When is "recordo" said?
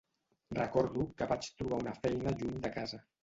0.59-1.03